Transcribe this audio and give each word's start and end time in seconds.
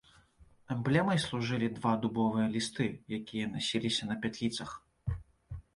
Эмблемай 0.75 1.19
служылі 1.25 1.67
два 1.77 1.91
дубовыя 2.07 2.47
лісты, 2.57 2.91
якія 3.19 3.45
насіліся 3.55 4.03
на 4.13 4.23
пятліцах. 4.27 4.69